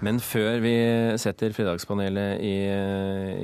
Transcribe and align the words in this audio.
Men 0.00 0.16
før 0.24 0.62
vi 0.64 0.72
setter 1.20 1.52
Fredagspanelet 1.52 2.40
i, 2.40 2.54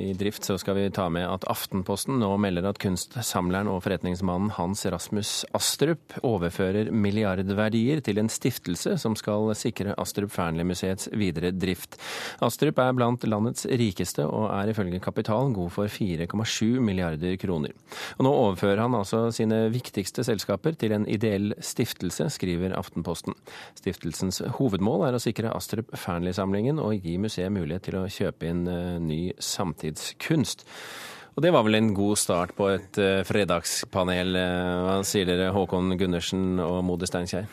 i, 0.07 0.13
drift, 0.17 0.45
så 0.47 0.55
skal 0.57 0.73
vi 0.79 0.87
ta 0.93 1.05
med 1.13 1.27
at 1.29 1.45
Aftenposten 1.51 2.17
nå 2.17 2.31
melder 2.41 2.65
at 2.65 2.79
kunstsamleren 2.81 3.69
og 3.69 3.83
forretningsmannen 3.85 4.55
Hans 4.55 4.81
Rasmus 4.89 5.43
Astrup 5.57 6.15
overfører 6.25 6.89
milliardverdier 6.89 8.01
til 8.01 8.17
en 8.17 8.31
stiftelse 8.33 8.95
som 8.97 9.13
skal 9.19 9.53
sikre 9.57 9.93
Astrup 10.01 10.33
Fearnley-museets 10.33 11.11
videre 11.13 11.51
drift. 11.53 11.99
Astrup 12.41 12.81
er 12.81 12.97
blant 12.97 13.29
landets 13.29 13.67
rikeste 13.69 14.25
og 14.25 14.49
er 14.49 14.73
ifølge 14.73 15.01
Kapital 15.03 15.53
god 15.53 15.69
for 15.77 15.93
4,7 15.93 16.81
milliarder 16.81 17.37
kroner. 17.37 17.77
Og 18.17 18.25
nå 18.25 18.33
overfører 18.33 18.81
han 18.87 18.97
altså 18.97 19.27
sine 19.35 19.67
viktigste 19.73 20.25
selskaper 20.25 20.73
til 20.73 20.97
en 20.97 21.05
ideell 21.05 21.53
stiftelse, 21.61 22.31
skriver 22.33 22.73
Aftenposten. 22.81 23.37
Stiftelsens 23.77 24.41
hovedmål 24.57 25.05
er 25.11 25.21
å 25.21 25.21
sikre 25.21 25.53
Astrup 25.53 25.93
Fearnley-samlingen 25.93 26.46
samlingen 26.47 26.79
og 26.79 27.03
gi 27.03 27.17
museet 27.19 27.51
mulighet 27.51 27.89
til 27.89 27.99
å 27.99 28.07
kjøpe 28.07 28.47
inn 28.47 28.67
eh, 28.71 28.97
ny 29.03 29.33
samtidskunst. 29.37 30.65
Og 31.35 31.43
det 31.43 31.51
var 31.53 31.65
vel 31.67 31.77
en 31.77 31.93
god 31.93 32.17
start 32.17 32.55
på 32.57 32.65
et 32.71 32.97
uh, 32.97 33.21
fredagspanel. 33.27 34.33
Eh, 34.33 34.77
hva 34.87 34.95
sier 35.05 35.27
dere, 35.27 35.51
Håkon 35.53 35.93
Gundersen 35.99 36.57
og 36.63 36.79
Mode 36.87 37.05
Steinkjer? 37.05 37.45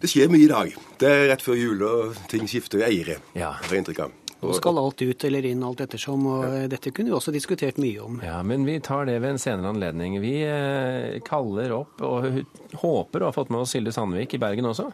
Det 0.00 0.08
skjer 0.08 0.30
mye 0.32 0.46
i 0.46 0.48
dag. 0.48 0.70
Det 0.96 1.10
er 1.10 1.26
rett 1.28 1.44
før 1.44 1.58
jul, 1.58 1.84
og 1.84 2.22
ting 2.32 2.48
skifter 2.48 2.86
eiere. 2.86 3.18
Ja. 3.36 3.52
Har 3.60 3.76
inntrykk 3.76 4.06
av. 4.06 4.16
Nå 4.40 4.54
skal 4.56 4.80
alt 4.80 5.02
ut 5.04 5.24
eller 5.28 5.44
inn 5.50 5.60
alt 5.68 5.82
ettersom, 5.84 6.24
og 6.32 6.46
ja. 6.46 6.62
dette 6.72 6.94
kunne 6.96 7.12
vi 7.12 7.18
også 7.18 7.34
diskutert 7.34 7.76
mye 7.82 8.00
om. 8.00 8.16
Ja, 8.24 8.38
Men 8.40 8.64
vi 8.64 8.78
tar 8.80 9.04
det 9.04 9.18
ved 9.20 9.34
en 9.34 9.42
senere 9.42 9.74
anledning. 9.74 10.16
Vi 10.22 10.38
eh, 10.46 11.20
kaller 11.26 11.76
opp 11.76 12.00
og 12.00 12.40
håper 12.80 13.20
å 13.20 13.28
ha 13.28 13.36
fått 13.36 13.52
med 13.52 13.66
oss 13.66 13.76
Silde 13.76 13.92
Sandvik 13.92 14.38
i 14.38 14.40
Bergen 14.40 14.70
også. 14.72 14.88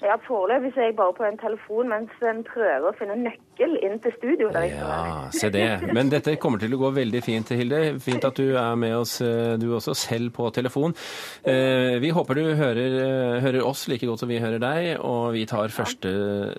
Ja, 0.00 0.16
Foreløpig 0.24 0.72
er 0.78 0.88
jeg 0.88 0.96
bare 0.96 1.12
på 1.12 1.24
en 1.28 1.36
telefon 1.40 1.90
mens 1.92 2.22
en 2.24 2.40
prøver 2.46 2.88
å 2.88 2.92
finne 2.96 3.18
nøkkel 3.20 3.74
inn 3.84 3.98
til 4.00 4.14
studio. 4.16 4.48
ja, 4.56 5.28
se 5.34 5.50
det. 5.52 5.92
Men 5.92 6.08
dette 6.12 6.38
kommer 6.40 6.62
til 6.62 6.72
å 6.72 6.80
gå 6.80 6.90
veldig 6.96 7.20
fint, 7.24 7.52
Hilde. 7.52 7.80
Fint 8.00 8.24
at 8.24 8.40
du 8.40 8.56
er 8.56 8.78
med 8.80 8.96
oss 8.96 9.18
eh, 9.24 9.58
du 9.60 9.68
også 9.76 9.92
selv 9.98 10.32
på 10.36 10.48
telefon. 10.56 10.96
Eh, 11.44 11.98
vi 12.00 12.12
håper 12.16 12.40
du 12.40 12.44
hører, 12.56 12.96
eh, 13.02 13.40
hører 13.44 13.66
oss 13.66 13.86
like 13.92 14.08
godt 14.08 14.24
som 14.24 14.32
vi 14.32 14.40
hører 14.40 14.62
deg, 14.62 14.90
og 15.04 15.34
vi 15.36 15.44
tar 15.50 15.74
første 15.74 16.14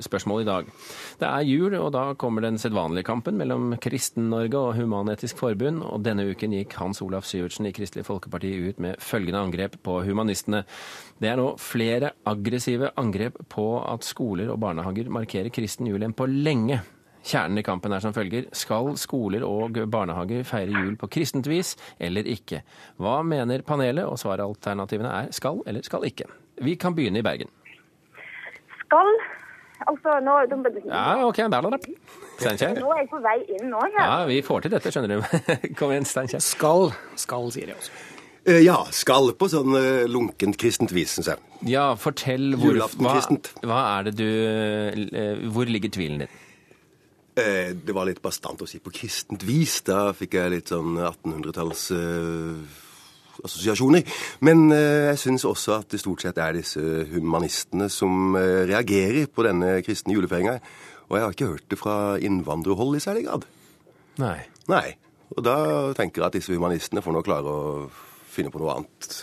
spørsmål 0.06 0.46
i 0.46 0.50
dag. 0.52 0.70
Det 1.22 1.30
er 1.30 1.50
jul, 1.50 1.76
og 1.80 1.92
da 1.98 2.06
kommer 2.14 2.46
den 2.46 2.62
sedvanlige 2.62 3.10
kampen 3.10 3.42
mellom 3.42 3.74
Kristen-Norge 3.82 4.62
og 4.62 4.76
Human-Etisk 4.78 5.42
Forbund. 5.42 5.82
Og 5.88 6.06
denne 6.06 6.28
uken 6.30 6.54
gikk 6.60 6.78
Hans 6.82 7.02
Olaf 7.02 7.26
Syvertsen 7.30 7.70
i 7.70 7.74
Kristelig 7.74 8.06
Folkeparti 8.06 8.54
ut 8.70 8.82
med 8.82 9.02
følgende 9.02 9.42
angrep 9.42 9.82
på 9.82 10.02
humanistene. 10.06 10.66
Det 11.22 11.30
er 11.30 11.38
nå 11.38 11.52
flere 11.62 12.16
aggressive 12.26 12.90
angrep 12.98 13.31
på 13.52 13.68
at 13.84 14.06
skoler 14.08 14.52
og 14.54 14.60
barnehager 14.64 15.12
markerer 15.14 15.54
kristen 15.54 15.90
jul 15.90 16.04
enn 16.04 16.16
på 16.18 16.28
lenge. 16.30 16.82
Kjernen 17.22 17.62
i 17.62 17.64
kampen 17.66 17.94
er 17.94 18.02
som 18.02 18.16
følger 18.16 18.48
skal 18.58 18.96
skoler 18.98 19.44
og 19.46 19.78
barnehager 19.94 20.46
feire 20.48 20.74
jul 20.74 20.96
på 20.98 21.10
kristent 21.14 21.50
vis 21.50 21.76
eller 22.02 22.26
ikke? 22.26 22.64
Hva 23.02 23.20
mener 23.26 23.62
panelet, 23.66 24.08
og 24.10 24.18
svaralternativene 24.18 25.12
er 25.20 25.36
skal 25.36 25.62
eller 25.70 25.86
skal 25.86 26.08
ikke. 26.10 26.26
Vi 26.66 26.76
kan 26.82 26.98
begynne 26.98 27.22
i 27.22 27.26
Bergen. 27.26 27.52
Skal. 28.82 29.14
Altså, 29.90 30.18
nå 30.22 30.34
Ja, 30.86 31.26
OK. 31.26 31.38
Der, 31.38 31.62
da. 31.62 31.78
Steinkjer? 32.38 32.80
Nå 32.82 32.90
er 32.94 33.02
jeg 33.02 33.10
på 33.10 33.22
vei 33.22 33.38
inn 33.56 33.70
nå. 33.70 33.82
Her. 33.82 34.02
Ja, 34.02 34.26
vi 34.30 34.42
får 34.46 34.66
til 34.66 34.74
dette, 34.74 34.94
skjønner 34.94 35.22
du. 35.22 35.46
Kom 35.80 35.94
igjen, 35.94 36.06
Steinkjer. 36.06 36.42
Skal. 36.42 36.92
Skal, 37.18 37.50
sier 37.54 37.72
jeg 37.72 37.78
også. 37.78 37.94
Eh, 38.42 38.64
ja, 38.66 38.80
skal 38.90 39.36
på 39.38 39.48
sånn 39.52 39.76
uh, 39.78 40.10
lunkent 40.10 40.58
kristent 40.58 40.94
vis, 40.96 41.14
syns 41.14 41.30
jeg. 41.30 41.42
Ja, 41.70 41.92
fortell 42.00 42.56
hvor, 42.58 42.80
hva, 42.98 43.20
hva 43.70 43.82
er 44.00 44.08
det 44.08 44.16
du 44.18 44.26
uh, 44.26 45.44
Hvor 45.54 45.70
ligger 45.70 45.94
tvilen 45.94 46.24
din? 46.24 46.40
Det 47.32 47.94
var 47.96 48.10
litt 48.10 48.20
bastant 48.22 48.60
å 48.62 48.68
si 48.68 48.82
på 48.84 48.92
kristent 48.94 49.46
vis. 49.48 49.78
Da 49.88 50.10
fikk 50.14 50.36
jeg 50.36 50.52
litt 50.52 50.70
sånn 50.70 50.98
1800-talls 51.00 51.86
assosiasjoner. 53.40 54.04
Men 54.44 54.68
jeg 54.76 55.16
syns 55.18 55.48
også 55.48 55.78
at 55.78 55.96
det 55.96 56.02
stort 56.04 56.26
sett 56.26 56.42
er 56.44 56.60
disse 56.60 56.84
humanistene 57.14 57.88
som 57.90 58.36
reagerer 58.36 59.32
på 59.32 59.48
denne 59.48 59.78
kristne 59.88 60.14
julefeiringa. 60.18 60.58
Og 61.08 61.18
jeg 61.18 61.26
har 61.26 61.38
ikke 61.40 61.50
hørt 61.54 61.72
det 61.72 61.80
fra 61.80 61.96
innvandrerhold 62.20 63.00
i 63.00 63.04
særlig 63.08 63.26
grad. 63.30 63.48
Nei. 64.22 64.38
Nei. 64.70 64.86
Og 65.32 65.42
da 65.48 65.58
tenker 65.98 66.22
jeg 66.22 66.28
at 66.28 66.38
disse 66.42 66.54
humanistene 66.54 67.02
får 67.02 67.16
nå 67.16 67.24
klare 67.26 67.56
å 67.56 67.66
finne 68.32 68.52
på 68.54 68.62
noe 68.62 68.80
annet 68.80 69.22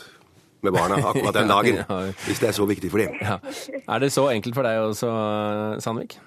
med 0.66 0.74
barna 0.74 1.00
akkurat 1.10 1.34
den 1.34 1.50
dagen. 1.50 1.82
ja, 1.82 1.98
hvis 2.26 2.40
det 2.42 2.48
er 2.50 2.56
så 2.56 2.66
viktig 2.68 2.90
for 2.92 3.02
dem. 3.02 3.18
Ja. 3.22 3.38
Er 3.88 3.98
det 4.02 4.12
så 4.12 4.28
enkelt 4.32 4.58
for 4.58 4.66
deg 4.66 4.80
også, 4.86 5.12
Sandvik? 5.84 6.18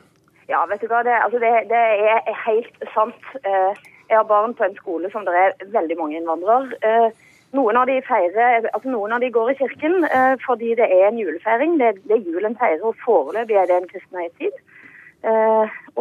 Ja, 0.52 0.66
vet 0.68 0.84
du 0.84 0.88
hva. 0.92 1.02
Det, 1.08 1.16
altså 1.26 1.40
det, 1.40 1.52
det, 1.72 1.82
er 2.12 2.40
helt 2.46 2.88
sant. 2.96 3.28
Eh, 3.48 3.84
jeg 4.10 4.18
har 4.18 4.28
barn 4.28 4.56
på 4.58 4.68
en 4.68 4.76
skole 4.76 5.12
som 5.12 5.28
det 5.28 5.36
er 5.40 5.54
veldig 5.76 5.98
mange 6.00 6.18
innvandrere. 6.20 6.80
Eh, 6.88 7.30
noen 7.56 7.80
av 7.80 7.88
de, 7.88 8.00
feirer, 8.08 8.68
altså 8.72 8.92
noen 8.92 9.16
av 9.16 9.24
de 9.24 9.32
går 9.32 9.54
i 9.54 9.58
kirken 9.60 10.04
eh, 10.08 10.36
fordi 10.44 10.74
det 10.80 10.88
er 10.88 11.08
en 11.08 11.20
julefeiring. 11.22 11.78
Det, 11.80 11.94
det 12.08 12.18
er 12.18 12.28
julen 12.28 12.58
feirer, 12.60 12.84
og 12.84 13.00
foreløpig 13.06 13.60
er 13.60 13.70
det 13.70 13.80
en 13.80 13.90
kristen 13.92 14.24
høytid. 14.24 14.60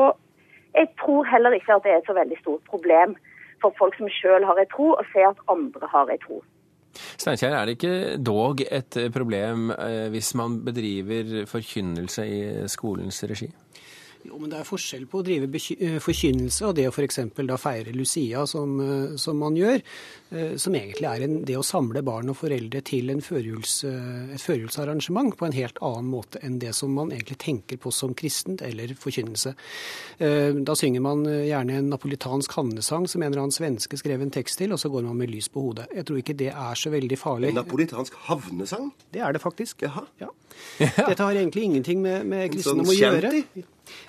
Og 0.00 0.16
jeg 0.74 0.88
tror 1.02 1.26
heller 1.28 1.54
ikke 1.54 1.74
at 1.76 1.84
det 1.84 1.92
er 1.92 1.98
et 2.00 2.08
så 2.08 2.16
veldig 2.16 2.38
stort 2.40 2.62
problem 2.70 3.16
for 3.60 3.74
folk 3.78 3.98
som 3.98 4.08
sjøl 4.08 4.46
har 4.48 4.58
ei 4.58 4.68
tro, 4.70 4.94
å 4.96 5.04
se 5.12 5.26
at 5.26 5.42
andre 5.52 5.90
har 5.92 6.10
ei 6.10 6.16
tro. 6.22 6.40
Steinkjer, 7.20 7.52
er 7.52 7.68
det 7.68 7.76
ikke 7.76 8.16
dog 8.24 8.62
et 8.64 8.96
problem 9.12 9.74
eh, 9.74 10.06
hvis 10.12 10.32
man 10.40 10.60
bedriver 10.64 11.44
forkynnelse 11.50 12.24
i 12.24 12.40
skolens 12.72 13.20
regi? 13.28 13.50
Jo, 14.22 14.36
men 14.38 14.50
Det 14.50 14.58
er 14.60 14.68
forskjell 14.68 15.06
på 15.08 15.20
å 15.20 15.24
drive 15.24 15.48
eh, 15.48 15.96
forkynnelse 16.02 16.66
og 16.68 16.74
det 16.76 16.86
å 16.88 16.92
f.eks. 16.92 17.20
da 17.48 17.56
feire 17.60 17.94
Lucia, 17.96 18.44
som, 18.48 18.74
eh, 18.84 19.14
som, 19.20 19.38
man 19.40 19.56
gjør. 19.56 19.80
Eh, 20.30 20.56
som 20.60 20.76
egentlig 20.76 21.08
er 21.08 21.24
en, 21.24 21.38
det 21.48 21.56
å 21.56 21.64
samle 21.64 22.02
barn 22.04 22.28
og 22.28 22.36
foreldre 22.36 22.82
til 22.86 23.08
førjuls, 23.24 23.72
et 24.34 24.42
førjulsarrangement 24.42 25.34
på 25.38 25.46
en 25.46 25.56
helt 25.56 25.80
annen 25.82 26.10
måte 26.12 26.40
enn 26.44 26.58
det 26.62 26.74
som 26.76 26.92
man 26.94 27.10
egentlig 27.14 27.38
tenker 27.40 27.80
på 27.80 27.90
som 27.94 28.12
kristent 28.14 28.62
eller 28.62 28.92
forkynnelse. 28.98 29.54
Da 30.20 30.76
synger 30.78 31.02
man 31.02 31.24
gjerne 31.24 31.78
en 31.80 31.88
napolitansk 31.90 32.52
havnesang 32.54 33.08
som 33.10 33.22
en 33.22 33.30
eller 33.32 33.42
annen 33.46 33.56
svenske 33.56 33.98
skrev 33.98 34.22
en 34.22 34.32
tekst 34.34 34.60
til, 34.60 34.74
og 34.74 34.80
så 34.82 34.92
går 34.92 35.08
man 35.08 35.18
med 35.18 35.32
lys 35.32 35.48
på 35.50 35.64
hodet. 35.64 35.88
Jeg 35.96 36.06
tror 36.06 36.20
ikke 36.20 36.36
det 36.38 36.52
er 36.52 36.78
så 36.78 36.92
veldig 36.92 37.18
farlig. 37.18 37.50
En 37.50 37.60
napolitansk 37.62 38.20
havnesang? 38.28 38.92
Det 39.10 39.24
er 39.24 39.34
det 39.34 39.42
faktisk. 39.42 39.82
Jaha. 39.88 40.06
Ja. 40.20 40.30
Dette 40.78 41.22
har 41.22 41.34
egentlig 41.34 41.66
ingenting 41.70 42.02
med, 42.04 42.26
med 42.28 42.50
kristendom 42.52 42.86
sånn 42.86 42.94
å 42.94 43.00
gjøre. 43.00 43.66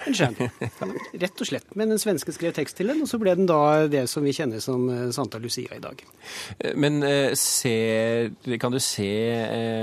Rett 0.07 1.41
og 1.43 1.47
slett. 1.47 1.67
Men 1.77 1.93
den 1.93 2.01
svenske 2.01 2.33
skrev 2.35 2.53
tekst 2.55 2.77
til 2.79 2.91
den, 2.91 3.03
og 3.03 3.09
så 3.09 3.19
ble 3.21 3.35
den 3.37 3.49
da 3.49 3.87
det 3.91 4.07
som 4.09 4.25
vi 4.25 4.33
kjenner 4.35 4.61
som 4.63 4.87
eh, 4.89 5.07
Santa 5.15 5.39
Lucia 5.41 5.77
i 5.77 5.81
dag. 5.83 6.01
Eh, 6.59 6.73
men 6.79 7.01
eh, 7.05 7.33
ser, 7.37 8.31
kan 8.61 8.73
du 8.73 8.79
se, 8.81 9.11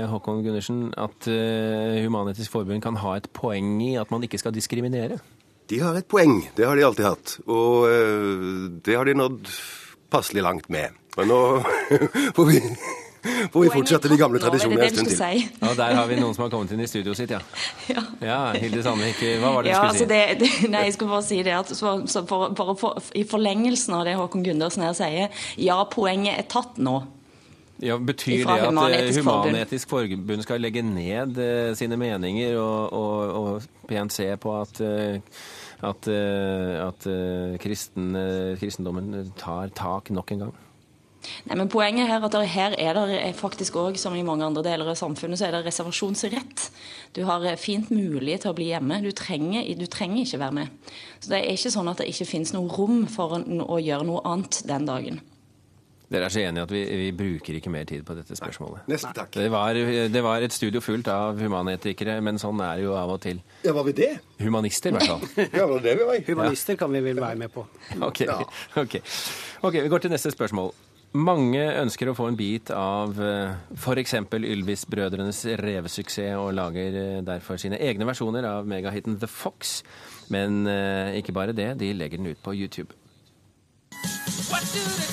Håkon 0.09 0.43
Gundersen, 0.45 0.89
at 0.99 1.27
Human-Etisk 1.29 2.53
Forbund 2.53 2.83
kan 2.83 2.99
ha 2.99 3.17
et 3.17 3.29
poeng 3.35 3.77
i 3.85 3.95
at 3.99 4.11
man 4.13 4.23
ikke 4.25 4.41
skal 4.41 4.55
diskriminere? 4.55 5.19
De 5.69 5.81
har 5.83 5.97
et 5.97 6.07
poeng. 6.09 6.41
Det 6.57 6.65
har 6.65 6.77
de 6.77 6.85
alltid 6.87 7.05
hatt. 7.05 7.35
Og 7.45 7.85
det 8.85 8.95
har 8.97 9.05
de 9.05 9.13
nådd 9.19 9.51
passelig 10.09 10.41
langt 10.45 10.71
med. 10.73 10.95
Men 11.17 11.29
nå 11.29 11.41
får 12.35 12.49
vi 12.49 12.63
hvor 13.51 13.65
vi 13.65 13.69
fortsetter 13.73 14.11
de 14.11 14.17
gamle 14.19 14.39
tradisjonene 14.41 14.85
en 14.87 14.95
stund 14.95 15.11
til. 15.11 15.17
Si. 15.17 15.47
Ja, 15.61 15.73
Der 15.75 15.95
har 15.99 16.07
vi 16.07 16.19
noen 16.19 16.35
som 16.37 16.45
har 16.45 16.53
kommet 16.53 16.71
inn 16.75 16.83
i 16.83 16.87
studioet 16.89 17.19
sitt, 17.19 17.33
ja. 17.35 17.41
ja. 17.95 18.03
ja 18.23 18.39
Hilde 18.55 18.83
Sandvik, 18.85 19.21
hva 19.41 19.53
var 19.57 19.67
det 19.67 19.73
du 19.73 19.75
ja, 19.75 19.83
skulle 19.83 19.93
altså 19.93 20.05
si? 20.05 20.09
Det, 20.13 20.23
det, 20.39 20.71
nei, 20.71 20.85
jeg 20.87 20.97
skulle 20.97 21.13
bare 21.17 21.27
si 21.27 21.39
det 21.45 21.55
at 21.59 21.71
så, 21.75 21.93
så 22.09 22.25
for, 22.29 22.55
for, 22.57 22.73
for, 22.79 23.13
I 23.19 23.25
forlengelsen 23.27 23.97
av 23.99 24.05
det 24.07 24.17
Håkon 24.19 24.45
Gundersen 24.47 24.87
her 24.87 24.97
sier, 24.97 25.39
ja, 25.59 25.79
poenget 25.91 26.39
er 26.39 26.51
tatt 26.51 26.79
nå. 26.81 26.99
Ja, 27.79 27.95
Betyr 27.95 28.43
det 28.43 28.55
at 28.59 28.65
Human-Etisk 28.67 29.23
Forbund. 29.23 30.17
Forbund 30.19 30.43
skal 30.43 30.59
legge 30.59 30.83
ned 30.83 31.37
uh, 31.39 31.71
sine 31.79 31.95
meninger 31.99 32.57
og, 32.59 32.93
og, 32.93 33.35
og 33.39 33.87
pent 33.87 34.15
se 34.15 34.27
på 34.35 34.55
at 34.59 34.81
uh, 34.83 35.19
at, 35.79 36.09
uh, 36.11 36.89
at 36.89 37.05
kristen, 37.63 38.11
kristendommen 38.59 39.29
tar 39.39 39.71
tak 39.71 40.11
nok 40.11 40.33
en 40.35 40.43
gang? 40.43 40.57
Nei, 41.49 41.57
men 41.59 41.69
Poenget 41.71 42.07
her 42.07 42.21
er 42.21 42.27
at 42.27 42.37
her 42.53 42.75
er 42.79 42.99
det 42.99 43.35
faktisk 43.35 43.75
òg, 43.79 43.97
som 43.99 44.15
i 44.15 44.23
mange 44.25 44.45
andre 44.45 44.63
deler 44.65 44.91
av 44.91 44.97
samfunnet, 44.99 45.39
så 45.39 45.47
er 45.47 45.57
det 45.57 45.65
reservasjonsrett. 45.67 46.69
Du 47.15 47.23
har 47.27 47.43
eh, 47.45 47.59
fint 47.59 47.91
mulighet 47.91 48.45
til 48.45 48.53
å 48.53 48.57
bli 48.57 48.69
hjemme. 48.71 49.01
Du 49.03 49.11
trenger, 49.11 49.67
du 49.75 49.87
trenger 49.91 50.23
ikke 50.23 50.43
være 50.45 50.57
med. 50.61 50.93
Så 51.19 51.33
Det 51.33 51.41
er 51.41 51.51
ikke 51.57 51.73
sånn 51.75 51.91
at 51.91 52.01
det 52.01 52.09
ikke 52.13 52.29
finnes 52.29 52.55
noe 52.55 52.71
rom 52.71 53.03
for 53.11 53.35
å 53.39 53.81
gjøre 53.83 54.07
noe 54.07 54.23
annet 54.29 54.63
den 54.69 54.87
dagen. 54.89 55.21
Dere 56.09 56.25
er 56.25 56.33
så 56.33 56.41
enige 56.41 56.63
at 56.65 56.71
vi, 56.73 56.79
vi, 56.97 57.09
bruker 57.13 57.59
ikke 57.59 57.69
mer 57.69 57.83
tid 57.85 58.01
på 58.05 58.15
dette 58.17 58.33
spørsmålet. 58.33 58.87
Nesten 58.89 59.13
takk. 59.13 59.29
Det 59.35 59.51
var, 59.53 59.77
det 60.09 60.23
var, 60.25 60.41
et 60.41 60.53
studio 60.53 60.81
fullt 60.81 61.07
av 61.13 61.37
humanetikere, 61.37 62.15
men 62.25 62.41
sånn 62.41 62.63
er 62.65 62.79
det 62.79 62.87
jo 62.87 62.95
av 62.97 63.13
og 63.13 63.21
til. 63.21 63.43
Ja, 63.61 63.75
var 63.77 63.85
vi 63.85 63.93
det? 63.99 64.09
Humanister, 64.41 64.89
i 64.89 64.97
hvert 64.97 65.11
fall. 65.11 65.27
ja, 65.59 65.67
var 65.69 65.77
det 65.77 65.91
det 65.91 65.97
vi 65.99 66.07
var? 66.09 66.23
Humanister 66.31 66.79
kan 66.81 66.97
vi 66.97 67.03
vel 67.05 67.21
være 67.21 67.37
med 67.45 67.53
på. 67.53 67.67
Ok, 68.09 68.23
okay. 68.79 69.01
ok, 69.61 69.75
vi 69.83 69.89
går 69.91 70.07
til 70.07 70.15
neste 70.15 70.33
spørsmål. 70.33 70.73
Mange 71.17 71.63
ønsker 71.81 72.11
å 72.11 72.13
få 72.13 72.27
en 72.29 72.37
bit 72.37 72.69
av 72.75 73.17
f.eks. 73.17 74.13
Ylvis-brødrenes 74.29 75.41
revesuksess, 75.63 76.37
og 76.37 76.53
lager 76.53 77.23
derfor 77.25 77.57
sine 77.57 77.79
egne 77.81 78.05
versjoner 78.05 78.45
av 78.45 78.69
megahiten 78.69 79.17
The 79.17 79.29
Fox. 79.29 79.79
Men 80.29 80.61
ikke 81.17 81.33
bare 81.33 81.57
det, 81.57 81.71
de 81.81 81.93
legger 81.97 82.21
den 82.21 82.29
ut 82.29 82.43
på 82.45 82.53
YouTube. 82.53 82.93
What 84.49 84.61
do 84.73 84.79
the. 84.79 85.09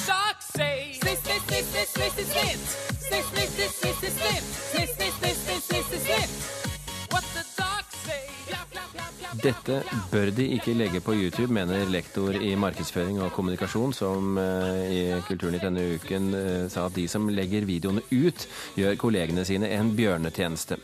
Dette 9.46 9.76
bør 10.10 10.32
de 10.34 10.44
ikke 10.56 10.74
legge 10.74 10.98
på 11.04 11.14
YouTube, 11.14 11.52
mener 11.54 11.86
lektor 11.86 12.34
i 12.34 12.52
markedsføring 12.58 13.20
og 13.22 13.30
kommunikasjon, 13.36 13.92
som 13.94 14.38
i 14.40 15.04
Kulturnytt 15.28 15.62
denne 15.62 15.84
uken 15.94 16.32
sa 16.72 16.88
at 16.88 16.96
de 16.96 17.04
som 17.10 17.28
legger 17.30 17.68
videoene 17.68 18.02
ut, 18.10 18.46
gjør 18.74 18.98
kollegene 18.98 19.44
sine 19.46 19.70
en 19.76 19.92
bjørnetjeneste. 19.94 20.80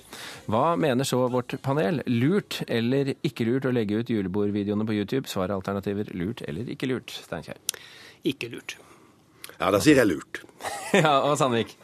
Hva 0.46 0.76
mener 0.78 1.08
så 1.08 1.24
vårt 1.32 1.56
panel? 1.64 2.04
Lurt 2.06 2.60
eller 2.68 3.16
ikke 3.26 3.48
lurt 3.48 3.66
å 3.66 3.74
legge 3.74 3.98
ut 3.98 4.14
julebordvideoene 4.14 4.86
på 4.86 4.94
YouTube? 5.00 5.26
Svaralternativer 5.30 6.14
lurt 6.14 6.44
eller 6.46 6.70
ikke 6.70 6.90
lurt, 6.92 7.10
Steinkjer? 7.26 7.58
ikke 8.22 8.50
lurt. 8.52 8.76
Ja, 9.58 9.70
da 9.70 9.80
sier 9.82 10.02
jeg 10.02 10.10
lurt. 10.10 10.42
ja, 11.04 11.18
og 11.26 11.36
Sandvik? 11.40 11.74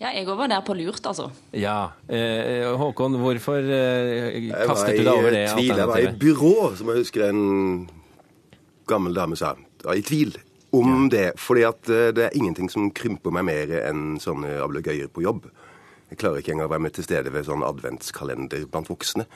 Ja, 0.00 0.10
jeg 0.10 0.26
òg 0.28 0.38
var 0.38 0.50
der 0.50 0.64
på 0.66 0.76
lurt, 0.78 1.04
altså. 1.06 1.28
Ja. 1.56 1.94
Eh, 2.08 2.66
Håkon, 2.78 3.18
hvorfor 3.20 3.60
eh, 3.62 4.50
kastet 4.66 4.98
du 4.98 5.04
deg 5.04 5.12
over 5.12 5.34
det 5.34 5.44
tvil. 5.52 5.74
Jeg 5.74 5.90
var 5.90 6.02
i 6.02 6.10
byrå, 6.24 6.56
som 6.78 6.90
jeg 6.92 7.04
husker 7.04 7.28
en 7.28 7.44
gammel 8.90 9.16
dame 9.16 9.38
sa. 9.38 9.54
Jeg 9.82 9.88
var 9.88 10.00
i 10.00 10.06
tvil 10.06 10.36
om 10.74 10.94
ja. 11.06 11.10
det. 11.16 11.26
fordi 11.40 11.66
at 11.68 11.90
eh, 11.90 12.10
det 12.16 12.28
er 12.28 12.38
ingenting 12.38 12.70
som 12.72 12.90
krymper 12.94 13.34
meg 13.34 13.46
mer 13.48 13.74
enn 13.84 14.18
sånne 14.22 14.58
ablegøyer 14.64 15.12
på 15.12 15.24
jobb. 15.24 15.46
Jeg 16.10 16.20
klarer 16.20 16.42
ikke 16.42 16.54
engang 16.54 16.68
å 16.68 16.74
være 16.74 16.86
med 16.86 16.96
til 16.96 17.06
stede 17.06 17.32
ved 17.34 17.46
sånn 17.46 17.64
adventskalender 17.66 18.66
blant 18.70 18.90
voksne. 18.90 19.26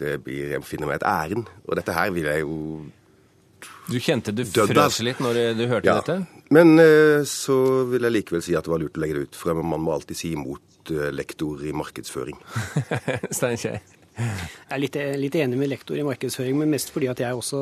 Det 0.00 0.16
blir, 0.24 0.54
Jeg 0.56 0.64
finner 0.64 0.88
meg 0.88 1.00
et 1.00 1.08
ærend. 1.08 1.50
Og 1.68 1.76
dette 1.76 1.94
her 1.94 2.10
vil 2.14 2.28
jeg 2.28 2.42
jo 2.44 2.56
du 3.90 3.98
kjente 4.02 4.34
du 4.34 4.44
frøs 4.46 5.00
litt 5.06 5.20
når 5.22 5.40
du 5.58 5.64
hørte 5.70 5.88
ja. 5.88 6.00
dette? 6.00 6.40
Men 6.54 6.74
eh, 6.82 7.22
så 7.28 7.56
vil 7.90 8.06
jeg 8.06 8.16
likevel 8.16 8.42
si 8.42 8.56
at 8.58 8.66
det 8.66 8.72
var 8.72 8.82
lurt 8.82 8.98
å 8.98 9.04
legge 9.04 9.18
det 9.18 9.28
ut. 9.28 9.38
For 9.38 9.62
man 9.62 9.84
må 9.84 9.94
alltid 9.94 10.18
si 10.18 10.32
imot 10.34 10.90
eh, 10.90 11.10
lektor 11.14 11.62
i 11.62 11.74
markedsføring. 11.76 12.38
Steinkjer? 13.38 13.78
Jeg 14.20 14.74
er 14.74 14.80
litt, 14.82 14.96
litt, 15.16 15.36
enig 15.38 15.56
med 15.56 15.70
lektor 15.70 15.96
i 15.96 16.02
markedsføring, 16.04 16.58
men 16.58 16.72
mest 16.74 16.90
fordi 16.92 17.06
at 17.08 17.22
jeg 17.22 17.36
også, 17.38 17.60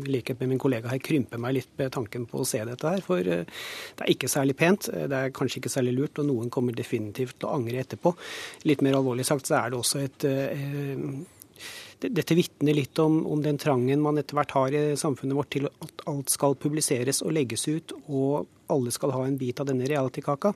likhet 0.08 0.40
med 0.40 0.50
min 0.50 0.62
kollega 0.62 0.90
her, 0.90 0.98
krymper 1.04 1.38
meg 1.38 1.58
litt 1.58 1.68
med 1.78 1.92
tanken 1.94 2.24
på 2.30 2.40
å 2.40 2.48
se 2.48 2.62
dette 2.66 2.94
her. 2.94 3.04
For 3.04 3.22
det 3.22 3.44
er 3.44 4.10
ikke 4.10 4.30
særlig 4.32 4.56
pent, 4.58 4.88
det 4.90 5.20
er 5.20 5.36
kanskje 5.36 5.60
ikke 5.60 5.74
særlig 5.76 5.94
lurt, 6.00 6.18
og 6.18 6.26
noen 6.26 6.50
kommer 6.50 6.74
definitivt 6.74 7.36
til 7.38 7.50
å 7.50 7.54
angre 7.60 7.84
etterpå. 7.84 8.16
Litt 8.66 8.82
mer 8.82 8.98
alvorlig 8.98 9.28
sagt 9.28 9.52
så 9.52 9.60
er 9.60 9.70
det 9.70 9.78
også 9.78 10.02
et 10.02 10.26
dette 12.10 12.34
vitner 12.34 12.74
litt 12.76 12.98
om, 13.02 13.20
om, 13.26 13.42
den 13.44 13.60
trangen 13.60 14.02
man 14.02 14.18
etter 14.20 14.38
hvert 14.38 14.56
har 14.56 14.74
i 14.74 14.82
samfunnet 14.98 15.38
vårt 15.38 15.52
til 15.54 15.68
at 15.70 16.02
alt 16.10 16.32
skal 16.32 16.58
publiseres 16.58 17.22
og 17.22 17.34
legges 17.36 17.68
ut, 17.68 17.94
og 18.08 18.48
alle 18.72 18.92
skal 18.94 19.12
ha 19.12 19.26
en 19.26 19.36
bit 19.36 19.60
av 19.60 19.68
denne 19.68 19.86
reality-kaka. 19.88 20.54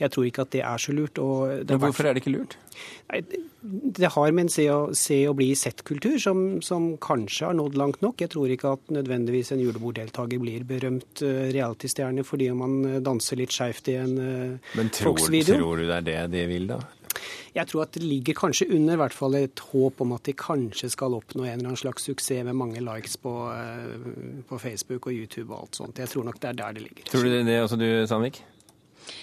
Jeg 0.00 0.12
tror 0.12 0.26
ikke 0.28 0.44
at 0.46 0.52
det 0.54 0.62
er 0.66 0.82
så 0.82 0.94
lurt. 0.96 1.20
Men 1.20 1.82
hvorfor 1.82 2.08
er 2.08 2.16
det 2.16 2.24
ikke 2.24 2.34
lurt? 2.34 2.56
Nei, 3.12 3.20
det 3.62 4.10
har 4.14 4.32
med 4.34 4.46
en 4.48 4.50
se 4.50 4.64
og, 4.72 4.96
se 4.98 5.20
og 5.30 5.36
bli 5.38 5.50
sett-kultur 5.58 6.16
som, 6.22 6.40
som, 6.64 6.92
kanskje 7.02 7.50
har 7.50 7.58
nådd 7.58 7.76
langt 7.78 8.00
nok. 8.02 8.24
Jeg 8.24 8.32
tror 8.34 8.50
ikke 8.50 8.74
at 8.78 8.94
nødvendigvis 8.96 9.52
en 9.54 9.62
juleborddeltaker 9.62 10.42
blir 10.42 10.66
berømt 10.66 11.22
uh, 11.22 11.46
reality-stjerne 11.54 12.26
fordi 12.26 12.50
man 12.56 12.80
uh, 12.88 12.98
danser 13.04 13.38
litt 13.38 13.54
skeivt 13.54 13.92
i 13.92 13.98
en 14.00 14.16
uh, 14.18 14.72
Men 14.78 14.90
tror, 14.90 15.20
tror 15.20 15.78
du 15.78 15.86
det 15.86 16.00
er 16.00 16.08
det 16.10 16.18
de 16.34 16.48
vil, 16.50 16.66
da? 16.72 16.80
Jeg 17.56 17.68
tror 17.70 17.86
at 17.86 17.96
det 17.96 18.02
ligger 18.02 18.38
kanskje 18.38 18.68
under 18.74 19.00
hvert 19.00 19.16
fall 19.16 19.36
et 19.38 19.64
håp 19.72 20.00
om 20.04 20.14
at 20.16 20.24
de 20.28 20.36
kanskje 20.38 20.90
skal 20.92 21.18
oppnå 21.18 21.44
en 21.44 21.52
eller 21.52 21.72
annen 21.72 21.80
slags 21.80 22.08
suksess 22.08 22.46
med 22.46 22.58
mange 22.58 22.80
likes 22.84 23.18
på, 23.20 23.34
eh, 23.52 24.42
på 24.48 24.58
Facebook 24.58 25.06
og 25.06 25.12
YouTube 25.12 25.52
og 25.52 25.66
alt 25.66 25.82
sånt. 25.82 25.98
Jeg 25.98 26.08
tror 26.12 26.28
nok 26.28 26.40
det 26.40 26.52
er 26.52 26.58
der 26.62 26.78
det 26.78 26.86
ligger. 26.88 27.04
Tror 27.10 27.28
du 27.28 27.38
det 27.46 27.60
også 27.60 27.78
du, 27.80 27.88
Sandvik? 28.06 28.42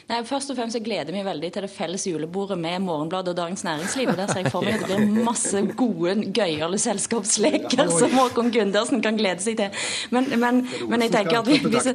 Nei, 0.10 0.24
Først 0.26 0.50
og 0.50 0.58
fremst 0.58 0.74
jeg 0.74 0.82
gleder 0.88 1.14
meg 1.14 1.22
veldig 1.28 1.50
til 1.54 1.66
det 1.66 1.70
felles 1.70 2.04
julebordet 2.10 2.56
med 2.58 2.82
Morgenbladet 2.82 3.30
og 3.36 3.38
Dagens 3.38 3.62
Næringsliv. 3.64 4.10
og 4.10 4.18
Der 4.18 4.32
ser 4.32 4.42
jeg 4.42 4.52
for 4.52 4.66
meg 4.66 4.80
at 4.80 4.88
det 4.90 4.96
blir 4.98 5.26
masse 5.28 5.62
gode, 5.78 6.16
gøyale 6.34 6.80
selskapsleker 6.82 7.92
som 7.94 8.16
Håkon 8.18 8.50
Gundersen 8.54 9.04
kan 9.06 9.20
glede 9.20 9.44
seg 9.46 9.60
til. 9.60 9.84
Men, 10.10 10.32
men, 10.42 10.64
men 10.90 11.06
jeg 11.06 11.14
tenker 11.14 11.44
at 11.44 11.52
hvis, 11.52 11.92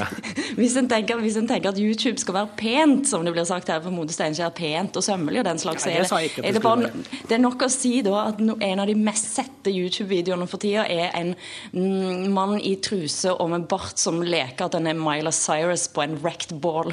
hvis, 0.60 0.76
en 0.76 0.90
tenker, 0.92 1.22
hvis 1.24 1.38
en 1.40 1.48
tenker 1.48 1.72
at 1.72 1.80
YouTube 1.80 2.20
skal 2.20 2.36
være 2.36 2.50
pent, 2.60 3.08
som 3.08 3.24
det 3.24 3.32
blir 3.32 3.48
sagt 3.48 3.72
her 3.72 3.80
på 3.80 3.92
Mode 3.94 4.12
Steinkjer, 4.12 4.52
pent 4.52 5.00
og 5.00 5.06
sømmelig 5.06 5.40
og 5.40 5.48
den 5.48 5.62
slags, 5.62 5.86
er 5.88 6.04
det, 6.04 6.34
er 6.44 6.58
det, 6.58 6.62
bare, 6.62 6.90
det 7.30 7.38
er 7.38 7.40
nok 7.40 7.64
å 7.64 7.70
si 7.72 7.94
da 8.04 8.26
at 8.26 8.42
en 8.44 8.82
av 8.84 8.90
de 8.90 8.98
mest 8.98 9.30
sette 9.38 9.72
YouTube-videoene 9.72 10.50
for 10.50 10.60
tida 10.60 10.84
er 10.84 11.16
en 11.16 11.32
mm, 11.72 12.28
mann 12.34 12.58
i 12.60 12.74
truse 12.84 13.32
og 13.32 13.54
med 13.54 13.64
bart 13.72 13.96
som 14.04 14.20
leker 14.20 14.68
at 14.68 14.76
han 14.76 14.92
er 14.92 15.00
Myla 15.00 15.32
Cyrus 15.32 15.88
på 15.88 16.04
en 16.04 16.18
wrecked 16.20 16.58
ball. 16.60 16.92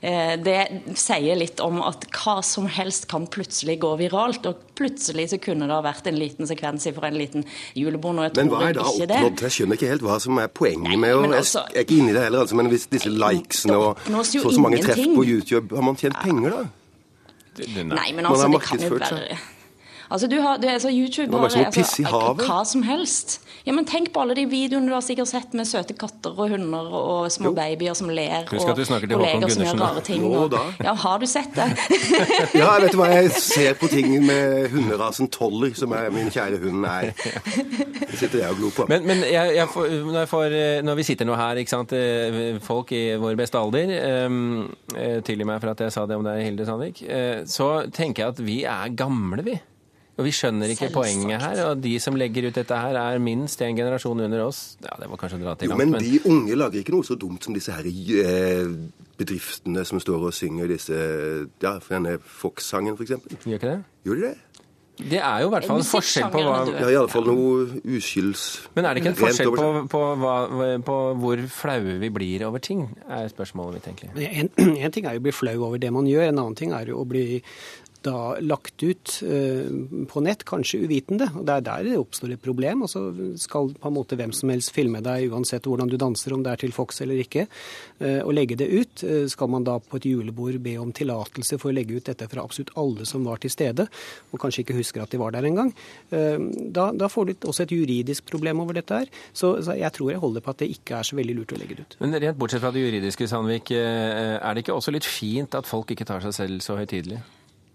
Eh, 0.00 0.34
det 0.40 0.58
sier 0.98 1.38
litt 1.38 1.60
om 1.64 1.80
at 1.84 2.04
hva 2.12 2.38
som 2.44 2.68
helst 2.70 3.08
kan 3.10 3.26
plutselig 3.32 3.78
gå 3.82 3.92
viralt. 4.00 4.46
Og 4.48 4.76
plutselig 4.76 5.30
så 5.32 5.40
kunne 5.42 5.68
det 5.68 5.76
ha 5.76 5.82
vært 5.84 6.10
en 6.10 6.18
liten 6.20 6.48
sekvens 6.48 6.88
for 6.92 7.08
en 7.08 7.18
liten 7.18 7.46
julebord. 7.78 8.20
Men 8.36 8.52
hva 8.52 8.62
er 8.68 8.78
da 8.78 8.86
oppnådd? 8.90 9.42
Jeg 9.46 9.56
skjønner 9.58 9.80
ikke 9.80 9.90
helt 9.94 10.06
hva 10.06 10.20
som 10.22 10.38
er 10.42 10.52
poenget 10.52 10.92
Nei, 10.92 11.00
med 11.00 11.16
å 11.16 11.24
altså, 11.26 11.64
Jeg 11.72 11.82
er 11.82 11.88
ikke 11.88 11.98
inne 12.00 12.12
i 12.12 12.16
det 12.16 12.24
heller, 12.28 12.44
altså, 12.44 12.60
men 12.60 12.70
hvis 12.72 12.86
disse 12.92 13.12
likesene 13.12 13.80
og 13.80 14.06
så 14.06 14.44
så 14.46 14.62
mange 14.62 14.80
treff 14.84 15.02
på 15.02 15.26
YouTube, 15.26 15.74
har 15.74 15.84
man 15.86 15.98
tjent 16.00 16.18
penger 16.22 16.54
da? 16.54 16.64
Nei, 17.56 18.10
men 18.12 18.26
altså, 18.28 18.50
det 18.52 18.64
kan 18.68 18.82
jo 18.84 18.96
være 19.00 19.36
Altså, 20.10 20.26
du 20.30 20.38
har, 20.40 20.56
det, 20.62 20.70
altså, 20.70 20.90
YouTube 20.90 21.32
har 21.36 21.44
altså, 21.48 22.44
hva 22.46 22.60
som 22.64 22.82
helst. 22.86 23.40
Ja, 23.66 23.72
men 23.74 23.86
Tenk 23.86 24.12
på 24.14 24.22
alle 24.22 24.36
de 24.38 24.44
videoene 24.46 24.86
du 24.86 24.94
har 24.94 25.02
sikkert 25.02 25.30
sett 25.30 25.54
med 25.58 25.66
søte 25.66 25.94
katter 25.98 26.34
og 26.36 26.52
hunder 26.52 26.92
og 26.94 27.32
små 27.34 27.50
jo. 27.50 27.54
babyer 27.56 27.96
som 27.98 28.10
ler, 28.14 28.46
Husk 28.50 28.70
at 28.70 28.78
du 28.78 28.84
snakker 28.86 29.10
til 29.10 29.18
Håkon 29.18 29.42
Gundersen. 29.42 30.02
Ting, 30.06 30.24
og, 30.30 30.54
ja, 30.84 30.94
har 30.94 31.18
du 31.18 31.26
sett 31.26 31.50
det? 31.56 31.66
ja, 32.60 32.70
vet 32.82 32.94
du 32.94 33.00
hva, 33.00 33.10
jeg 33.10 33.32
ser 33.34 33.74
på 33.80 33.90
ting 33.90 34.12
med 34.26 34.70
hunderasen 34.70 35.30
Toller, 35.34 35.74
som 35.78 35.94
er 35.98 36.10
min 36.14 36.30
kjære 36.30 36.60
hund 36.62 36.86
er. 36.86 37.10
Det 37.16 38.20
sitter 38.20 38.44
jeg 38.44 38.54
og 38.54 38.60
glor 38.62 38.74
på. 38.76 38.88
Men, 38.92 39.06
men 39.08 39.24
jeg, 39.26 39.56
jeg 39.58 39.70
får, 39.74 39.90
når, 40.06 40.18
jeg 40.20 40.32
får, 40.34 40.58
når, 40.86 41.00
vi 41.00 41.06
sitter 41.10 41.30
nå 41.30 41.38
her, 41.38 41.62
ikke 41.62 41.74
sant, 41.74 41.94
eh, 41.98 42.60
folk 42.62 42.94
i 42.94 43.04
vår 43.18 43.38
beste 43.38 43.58
alder 43.58 43.96
um, 44.26 44.66
Tilgi 45.26 45.46
meg 45.46 45.62
for 45.62 45.74
at 45.74 45.82
jeg 45.86 45.94
sa 45.94 46.06
det 46.06 46.18
om 46.18 46.26
deg, 46.26 46.44
Hilde 46.46 46.66
Sandvik. 46.68 47.02
Så 47.50 47.70
tenker 47.94 48.22
jeg 48.22 48.36
at 48.36 48.44
vi 48.46 48.60
er 48.68 48.94
gamle, 48.94 49.42
vi. 49.46 49.58
Og 50.16 50.24
Vi 50.24 50.32
skjønner 50.32 50.70
ikke 50.72 50.86
Selvsagt. 50.88 50.96
poenget 50.96 51.42
her. 51.44 51.62
og 51.66 51.82
De 51.84 51.92
som 52.00 52.16
legger 52.16 52.48
ut 52.48 52.56
dette 52.56 52.76
her, 52.80 52.96
er 52.96 53.18
minst 53.20 53.60
en 53.60 53.76
generasjon 53.76 54.20
under 54.24 54.46
oss. 54.46 54.78
Ja, 54.80 54.96
det 55.00 55.10
var 55.10 55.20
kanskje 55.20 55.40
å 55.42 55.44
dra 55.44 55.56
til 55.60 55.68
langt, 55.68 55.82
men... 55.82 55.92
men 55.92 56.06
de 56.06 56.20
unge 56.24 56.56
lager 56.56 56.80
ikke 56.80 56.94
noe 56.96 57.04
så 57.04 57.18
dumt 57.20 57.44
som 57.44 57.56
disse 57.56 57.74
her 57.74 57.84
eh, 57.84 58.72
bedriftene 59.20 59.84
som 59.84 60.00
står 60.00 60.30
og 60.30 60.36
synger 60.36 60.72
disse 60.72 60.96
ja, 61.62 61.76
denne 61.90 62.16
Fox-sangen, 62.20 62.96
f.eks. 62.96 63.44
Gjør 63.44 63.60
ikke 63.60 63.74
det? 63.74 63.80
Gjør 64.08 64.22
de 64.22 64.30
det? 64.30 64.36
Det 64.96 65.18
er 65.20 65.42
jo 65.42 65.50
i 65.50 65.52
hvert 65.52 65.66
fall 65.68 65.82
en 65.82 65.84
forskjell 65.84 66.30
på 66.32 66.40
hva 66.40 66.54
Ja, 66.72 66.86
iallfall 66.88 67.26
noe 67.28 67.80
uskylds... 67.98 68.44
Men 68.78 68.86
er 68.88 68.96
det 68.96 69.02
ikke 69.02 69.10
en 69.12 69.18
forskjell 69.18 69.50
på, 69.52 69.66
på, 69.92 70.00
hva, 70.22 70.36
på, 70.86 70.94
hvor 71.20 71.42
flaue 71.52 71.98
vi 72.00 72.08
blir 72.14 72.46
over 72.48 72.64
ting, 72.64 72.86
er 73.04 73.28
spørsmålet 73.28 73.76
mitt, 73.76 73.90
egentlig. 73.92 74.30
En, 74.30 74.48
en, 74.72 74.94
ting 74.94 75.04
er 75.04 75.18
jo 75.18 75.20
å 75.20 75.26
bli 75.26 75.34
flau 75.36 75.56
over 75.68 75.82
det 75.82 75.92
man 75.92 76.08
gjør, 76.08 76.30
en 76.30 76.40
annen 76.46 76.56
ting 76.56 76.72
er 76.72 76.88
jo 76.88 77.02
å 77.02 77.08
bli 77.08 77.26
da 78.06 78.36
lagt 78.40 78.82
ut 78.82 79.18
eh, 79.26 79.66
på 80.10 80.22
nett, 80.24 80.44
kanskje 80.46 80.82
uvitende. 80.84 81.28
og 81.34 81.46
Det 81.46 81.56
er 81.56 81.64
der 81.66 81.86
det 81.86 81.98
oppstår 81.98 82.34
et 82.34 82.42
problem. 82.42 82.84
og 82.86 82.90
så 82.90 83.02
Skal 83.40 83.72
på 83.74 83.90
en 83.90 83.96
måte 83.96 84.18
hvem 84.18 84.32
som 84.36 84.52
helst 84.52 84.72
filme 84.74 85.02
deg 85.04 85.32
uansett 85.32 85.66
hvordan 85.66 85.90
du 85.90 85.98
danser, 86.00 86.34
om 86.36 86.44
det 86.44 86.52
er 86.52 86.62
til 86.64 86.74
Fox 86.76 87.00
eller 87.04 87.20
ikke, 87.22 87.46
eh, 88.00 88.20
og 88.22 88.34
legge 88.36 88.58
det 88.58 88.68
ut. 88.70 89.04
Eh, 89.04 89.26
skal 89.32 89.50
man 89.52 89.66
da 89.66 89.78
på 89.82 89.98
et 89.98 90.08
julebord 90.08 90.60
be 90.62 90.76
om 90.80 90.92
tillatelse 90.94 91.58
for 91.62 91.72
å 91.72 91.76
legge 91.76 91.98
ut 91.98 92.10
dette 92.10 92.28
fra 92.30 92.44
absolutt 92.44 92.74
alle 92.76 93.06
som 93.08 93.26
var 93.26 93.42
til 93.42 93.52
stede, 93.52 93.88
og 94.32 94.40
kanskje 94.40 94.64
ikke 94.64 94.78
husker 94.78 95.02
at 95.02 95.12
de 95.12 95.20
var 95.20 95.34
der 95.34 95.46
engang, 95.46 95.72
da, 96.10 96.88
da 96.94 97.08
får 97.10 97.26
du 97.26 97.46
også 97.48 97.64
et 97.64 97.72
juridisk 97.74 98.26
problem 98.28 98.60
over 98.62 98.76
dette 98.78 99.00
her. 99.00 99.10
Så, 99.32 99.56
så 99.64 99.76
jeg 99.76 99.92
tror 99.94 100.10
jeg 100.12 100.22
holder 100.22 100.44
på 100.44 100.52
at 100.52 100.62
det 100.62 100.70
ikke 100.74 100.98
er 100.98 101.06
så 101.06 101.18
veldig 101.18 101.36
lurt 101.38 101.54
å 101.54 101.60
legge 101.60 101.78
det 101.78 101.86
ut. 101.86 101.96
Men 102.02 102.18
rent 102.22 102.38
bortsett 102.38 102.62
fra 102.62 102.72
det 102.74 102.84
juridiske, 102.84 103.28
Sandvik, 103.30 103.72
er 103.76 104.52
det 104.54 104.64
ikke 104.64 104.76
også 104.76 104.94
litt 104.94 105.08
fint 105.08 105.56
at 105.58 105.68
folk 105.68 105.92
ikke 105.94 106.08
tar 106.08 106.24
seg 106.24 106.36
selv 106.36 106.64
så 106.64 106.78
høytidelig? 106.78 107.22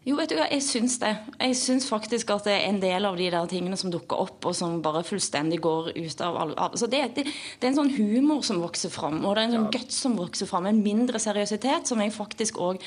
Jo, 0.01 0.15
vet 0.17 0.31
du 0.31 0.33
hva, 0.33 0.47
jeg 0.49 0.63
syns 0.65 0.95
det. 0.97 1.11
Jeg 1.37 1.57
syns 1.59 1.85
faktisk 1.85 2.31
at 2.33 2.47
det 2.47 2.55
er 2.55 2.63
en 2.71 2.79
del 2.81 3.05
av 3.05 3.19
de 3.19 3.27
der 3.29 3.49
tingene 3.49 3.77
som 3.77 3.91
dukker 3.93 4.23
opp, 4.23 4.39
og 4.49 4.55
som 4.57 4.79
bare 4.81 5.03
fullstendig 5.05 5.59
går 5.61 5.91
ut 5.93 6.23
av 6.25 6.39
alle 6.41 6.55
altså 6.57 6.89
det, 6.89 7.03
det, 7.19 7.27
det, 7.27 7.61
er 7.61 7.69
en 7.69 7.77
sånn 7.83 7.93
humor 7.99 8.41
som 8.47 8.63
vokser 8.63 8.89
fram, 8.89 9.19
og 9.21 9.35
det 9.37 9.43
er 9.43 9.51
en 9.51 9.59
sånn 9.59 9.69
guts 9.75 9.99
som 10.07 10.17
vokser 10.17 10.49
fram. 10.49 10.65
En 10.65 10.81
mindre 10.81 11.21
seriøsitet 11.21 11.91
som 11.91 12.01
jeg 12.01 12.15
faktisk 12.15 12.57
òg 12.57 12.81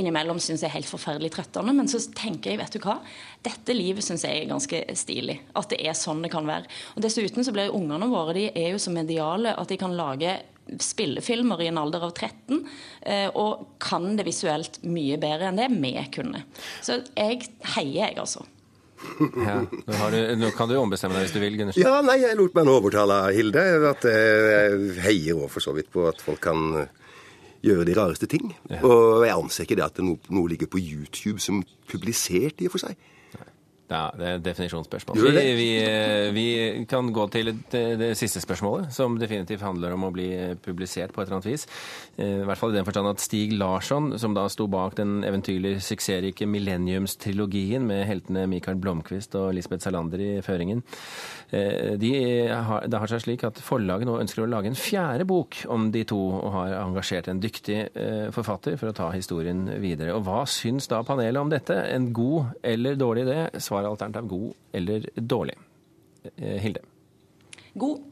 innimellom 0.00 0.38
syns 0.40 0.62
er 0.64 0.72
helt 0.72 0.88
forferdelig 0.88 1.32
trøttende. 1.34 1.74
Men 1.76 1.90
så 1.92 2.00
tenker 2.16 2.54
jeg, 2.54 2.60
vet 2.62 2.76
du 2.78 2.80
hva, 2.86 2.96
dette 3.44 3.76
livet 3.76 4.06
syns 4.06 4.24
jeg 4.24 4.44
er 4.44 4.48
ganske 4.48 4.80
stilig. 4.96 5.36
At 5.60 5.74
det 5.74 5.82
er 5.84 5.98
sånn 5.98 6.22
det 6.24 6.32
kan 6.32 6.48
være. 6.48 6.70
Og 6.94 7.04
Dessuten 7.04 7.44
så 7.44 7.52
blir 7.52 7.74
ungene 7.76 8.08
våre 8.08 8.36
de 8.38 8.46
er 8.54 8.72
jo 8.72 8.80
så 8.80 8.94
mediale 8.94 9.52
at 9.58 9.68
de 9.68 9.76
kan 9.80 9.92
lage 9.98 10.38
spillefilmer 10.80 11.64
i 11.64 11.68
en 11.70 11.80
alder 11.80 12.04
av 12.06 12.12
13, 12.14 12.60
og 13.34 13.64
kan 13.82 14.04
det 14.18 14.26
visuelt 14.28 14.78
mye 14.86 15.16
bedre 15.18 15.48
enn 15.48 15.58
det 15.58 15.66
vi 15.72 15.92
kunne. 16.14 16.44
Så 16.84 17.00
jeg 17.16 17.48
heier, 17.74 18.10
jeg, 18.10 18.18
altså. 18.22 18.44
Ja, 19.48 19.60
nå, 19.64 19.96
har 19.96 20.12
du, 20.12 20.18
nå 20.36 20.50
kan 20.56 20.68
du 20.70 20.76
ombestemme 20.78 21.16
deg 21.16 21.26
hvis 21.26 21.34
du 21.34 21.40
vil, 21.42 21.56
Gundersen. 21.58 21.82
Ja, 21.82 22.00
nei, 22.04 22.18
jeg 22.22 22.38
lot 22.38 22.56
meg 22.56 22.66
nå 22.68 22.76
overtale 22.80 23.20
av 23.26 23.36
Hilde. 23.36 23.62
At 23.90 24.06
jeg 24.06 24.90
heier 25.06 25.40
òg 25.40 25.50
for 25.52 25.64
så 25.64 25.74
vidt 25.76 25.90
på 25.92 26.04
at 26.10 26.20
folk 26.24 26.42
kan 26.44 26.84
gjøre 27.64 27.86
de 27.88 27.96
rareste 27.96 28.28
ting. 28.30 28.52
Og 28.80 29.24
jeg 29.26 29.36
anser 29.36 29.66
ikke 29.66 29.78
det 29.80 29.86
at 29.86 30.02
noe, 30.04 30.20
noe 30.32 30.52
ligger 30.52 30.70
på 30.70 30.80
YouTube 30.80 31.40
som 31.42 31.62
publisert 31.90 32.60
i 32.60 32.68
og 32.70 32.76
for 32.76 32.86
seg. 32.86 33.10
Ja, 33.90 34.04
det 34.14 34.26
er 34.26 34.36
et 34.38 34.44
definisjonsspørsmål. 34.46 35.18
Vi, 35.34 35.46
vi, 35.58 35.70
vi 36.36 36.44
kan 36.88 37.08
gå 37.10 37.24
til 37.34 37.50
det, 37.72 37.82
det 37.98 38.10
siste 38.18 38.38
spørsmålet, 38.42 38.92
som 38.94 39.16
definitivt 39.18 39.64
handler 39.66 39.96
om 39.96 40.06
å 40.06 40.12
bli 40.14 40.28
publisert 40.62 41.10
på 41.10 41.24
et 41.24 41.26
eller 41.26 41.40
annet 41.40 41.48
vis. 41.50 41.66
Eh, 42.14 42.36
I 42.44 42.46
hvert 42.46 42.60
fall 42.60 42.70
i 42.70 42.78
den 42.78 42.86
forstand 42.86 43.10
at 43.10 43.24
Stig 43.24 43.56
Larsson, 43.58 44.12
som 44.22 44.36
da 44.36 44.46
sto 44.52 44.68
bak 44.70 44.94
den 45.00 45.24
eventyrlig 45.26 45.80
suksessrike 45.82 46.46
Millenniumstrilogien 46.46 47.82
med 47.86 48.06
heltene 48.06 48.46
Mikael 48.50 48.78
Blomkvist 48.78 49.34
og 49.40 49.50
Lisbeth 49.58 49.82
Salander 49.88 50.22
i 50.22 50.30
føringen, 50.46 50.84
de 51.50 52.10
har, 52.48 52.84
det 52.86 52.98
har 53.02 53.10
seg 53.10 53.24
slik 53.24 53.42
at 53.48 53.58
forlaget 53.64 54.06
nå 54.06 54.18
ønsker 54.22 54.44
å 54.44 54.50
lage 54.50 54.70
en 54.70 54.78
fjerde 54.78 55.26
bok 55.26 55.56
om 55.72 55.88
de 55.90 56.04
to, 56.06 56.18
og 56.38 56.52
har 56.54 56.76
engasjert 56.78 57.30
en 57.32 57.40
dyktig 57.42 57.78
eh, 57.90 58.28
forfatter 58.34 58.76
for 58.78 58.92
å 58.92 58.94
ta 58.94 59.08
historien 59.14 59.64
videre. 59.82 60.14
Og 60.14 60.22
hva 60.28 60.44
syns 60.46 60.86
da 60.90 61.02
panelet 61.06 61.40
om 61.42 61.50
dette? 61.50 61.74
En 61.90 62.12
god 62.14 62.54
eller 62.62 62.98
dårlig 63.00 63.26
idé? 63.26 63.40
Svaralternativ 63.58 64.30
god 64.30 64.78
eller 64.78 65.10
dårlig. 65.16 65.58
Eh, 66.36 66.56
Hilde. 66.62 66.84
God. 67.74 68.06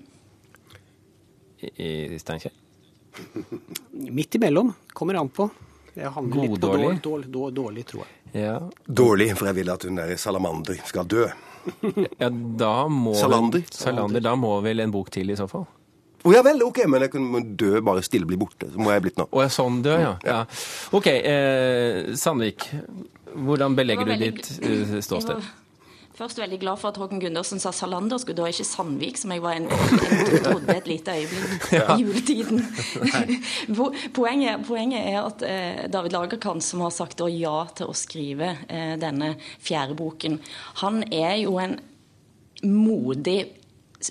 I 1.62 1.73
i 2.14 2.18
Steinkjer. 2.18 2.54
Midt 4.18 4.35
imellom. 4.35 4.75
Kommer 4.95 5.18
an 5.23 5.30
på. 5.30 5.49
Jeg 5.95 6.11
havner 6.14 6.42
litt 6.42 6.52
på 6.52 6.54
God, 6.54 6.61
dårlig? 6.62 6.87
dårlig, 6.87 7.02
dårlig, 7.02 7.28
dårlig, 7.35 7.54
dårlig, 7.54 7.87
tror 7.87 8.04
jeg. 8.04 8.14
Ja. 8.42 8.57
Dårlig, 8.87 9.30
for 9.38 9.49
jeg 9.49 9.57
vil 9.59 9.73
at 9.73 9.87
hun 9.87 9.99
der 9.99 10.18
salamander 10.21 10.83
skal 10.87 11.07
dø. 11.09 11.26
Ja, 12.22 12.30
da 12.30 12.75
må 12.92 13.14
Salander. 13.18 13.64
Salander. 13.75 14.25
Da 14.25 14.34
må 14.38 14.54
vel 14.64 14.84
en 14.84 14.94
bok 14.94 15.10
til 15.14 15.30
i 15.32 15.37
så 15.38 15.48
fall? 15.50 15.66
Å 16.26 16.32
ja 16.34 16.42
vel, 16.42 16.60
ok, 16.66 16.82
men 16.90 17.04
jeg 17.06 17.12
kunne 17.12 17.42
dø, 17.58 17.78
bare 17.84 18.02
stille 18.02 18.26
bli 18.28 18.38
borte. 18.40 18.66
Så 18.72 18.82
må 18.82 18.90
jeg 18.90 19.04
blitt 19.06 19.20
nå. 19.20 19.28
Å 19.30 19.44
ja, 19.44 19.52
sånn 19.54 19.78
dø, 19.84 19.94
ja. 20.02 20.16
ja. 20.26 20.40
OK. 20.96 21.06
Eh, 21.14 22.10
Sandvik, 22.18 22.66
hvordan 23.38 23.76
belegger 23.78 24.08
du 24.08 24.16
ditt 24.18 24.50
eh, 24.58 24.98
ståsted? 25.04 25.46
Jeg 26.18 26.25
Først 26.25 26.38
veldig 26.40 26.56
glad 26.58 26.80
for 26.82 26.90
at 26.90 26.96
Håkon 26.98 27.20
Gundersen 27.22 27.60
sa 27.62 27.70
Salander 27.70 28.18
skulle 28.18 28.40
da 28.40 28.48
ikke 28.50 28.64
Sandvik, 28.66 29.20
som 29.20 29.30
jeg 29.30 29.42
var 29.44 29.54
en, 29.54 29.68
en 29.70 30.40
trodde 30.42 30.75
et 30.75 30.88
lite 30.90 31.12
øyeblikk 31.14 31.68
i 31.94 32.02
juletiden. 32.02 32.64
Poenget, 34.16 34.64
poenget 34.66 34.98
er 34.98 35.20
at 35.20 35.44
eh, 35.46 35.84
David 35.87 36.16
Lagerkant, 36.16 36.66
som 36.66 36.82
har 36.82 36.90
sagt 36.90 37.22
ja 37.22 37.54
til 37.78 37.92
å 37.92 37.94
skrive 37.94 38.48
eh, 38.66 38.96
denne 38.98 39.37
fjerde 39.62 39.94
boken, 39.94 40.40
han 40.82 41.04
er 41.06 41.37
jo 41.44 41.54
en 41.62 41.78
modig 42.66 43.38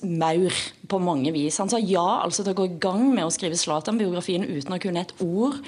maur 0.03 0.53
på 0.87 0.99
mange 0.99 1.31
vis. 1.31 1.57
Han 1.61 1.69
sa 1.71 1.79
ja 1.79 2.05
altså 2.19 2.43
til 2.43 2.53
å 2.53 2.57
gå 2.59 2.65
i 2.67 2.79
gang 2.83 3.05
med 3.13 3.25
å 3.25 3.31
skrive 3.31 3.57
Zlatan-biografien 3.59 4.43
uten 4.43 4.75
å 4.75 4.79
kunne 4.83 5.03
et 5.05 5.13
ord, 5.23 5.59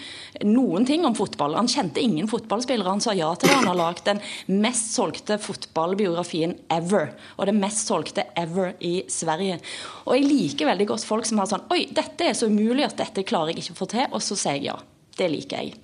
noen 0.43 0.87
ting 0.87 1.05
om 1.07 1.15
fotball. 1.17 1.55
Han 1.55 1.71
kjente 1.71 2.03
ingen 2.03 2.27
fotballspillere. 2.31 2.89
Han 2.89 3.03
sa 3.03 3.15
ja 3.17 3.31
til 3.35 3.49
det. 3.49 3.57
Han 3.61 3.69
har 3.71 3.79
lagd 3.79 4.03
den 4.07 4.21
mest 4.61 4.91
solgte 4.95 5.39
fotballbiografien 5.41 6.57
ever. 6.75 7.13
Og 7.37 7.47
det 7.49 7.55
mest 7.57 7.87
solgte 7.87 8.27
ever 8.39 8.73
i 8.83 9.05
Sverige. 9.11 9.59
Og 10.05 10.17
jeg 10.17 10.27
liker 10.27 10.71
veldig 10.73 10.89
godt 10.93 11.07
folk 11.07 11.27
som 11.29 11.41
har 11.41 11.51
sånn 11.51 11.67
Oi, 11.73 11.85
dette 11.95 12.29
er 12.29 12.35
så 12.37 12.49
umulig 12.51 12.87
at 12.87 12.99
dette 12.99 13.25
klarer 13.27 13.53
jeg 13.53 13.63
ikke 13.63 13.77
å 13.77 13.81
få 13.83 13.89
til. 13.95 14.09
Og 14.11 14.25
så 14.25 14.39
sier 14.39 14.59
jeg 14.59 14.69
ja. 14.71 14.79
Det 15.19 15.27
liker 15.27 15.63
jeg. 15.63 15.79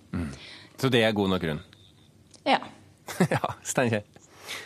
Så 0.79 0.91
det 0.91 1.01
er 1.03 1.15
god 1.15 1.33
nok 1.33 1.43
grunn? 1.43 1.63
Ja. 2.47 2.61
ja, 3.35 3.55
Steinkjer. 3.63 4.05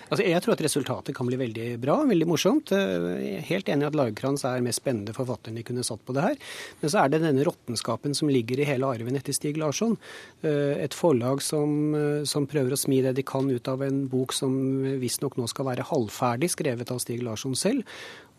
Altså, 0.10 0.24
jeg 0.25 0.41
tror 0.41 0.55
at 0.55 0.63
resultatet 0.65 1.15
kan 1.17 1.27
bli 1.29 1.38
veldig 1.39 1.67
bra, 1.81 2.00
veldig 2.10 2.27
morsomt. 2.29 2.72
Eh, 2.75 2.96
Jeg 3.19 3.36
er 3.39 3.48
helt 3.50 3.69
enig 3.69 3.86
i 3.86 3.89
at 3.89 3.98
Lagerkrantz 3.98 4.46
er 4.46 4.63
mest 4.65 4.81
spennende 4.81 5.13
forfatteren 5.13 5.55
de 5.60 5.63
kunne 5.63 5.84
satt 5.86 6.01
på 6.05 6.15
det 6.17 6.24
her. 6.25 6.38
Men 6.81 6.93
så 6.93 7.03
er 7.03 7.10
det 7.13 7.22
denne 7.24 7.46
råttenskapen 7.46 8.15
som 8.17 8.31
ligger 8.31 8.60
i 8.60 8.67
hele 8.69 8.88
arven 8.89 9.15
etter 9.19 9.34
Stig 9.34 9.58
Larsson. 9.58 9.98
Eh, 10.43 10.77
Et 10.79 10.93
forlag 10.93 11.41
som, 11.41 11.93
eh, 11.96 12.24
som 12.25 12.48
prøver 12.48 12.74
å 12.74 12.79
smi 12.79 13.01
det 13.03 13.15
de 13.15 13.24
kan 13.24 13.50
ut 13.50 13.67
av 13.67 13.81
en 13.84 14.08
bok 14.08 14.34
som 14.34 14.51
visstnok 15.00 15.38
nå 15.38 15.48
skal 15.50 15.65
være 15.65 15.86
halvferdig, 15.89 16.50
skrevet 16.50 16.91
av 16.91 17.00
Stig 17.00 17.22
Larsson 17.22 17.55
selv. 17.55 17.84